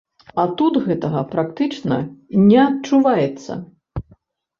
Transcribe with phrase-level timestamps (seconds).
[0.43, 1.97] А тут гэтага практычна
[2.47, 3.59] не адчуваецца.